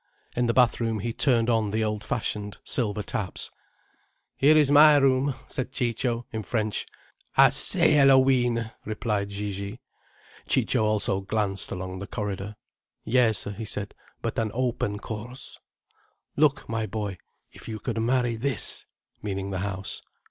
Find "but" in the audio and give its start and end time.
14.23-14.39